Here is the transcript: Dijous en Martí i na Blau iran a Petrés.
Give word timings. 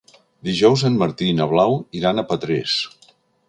Dijous 0.47 0.83
en 0.89 0.95
Martí 1.03 1.29
i 1.33 1.37
na 1.41 1.47
Blau 1.53 1.77
iran 2.01 2.17
a 2.23 2.27
Petrés. 2.33 2.79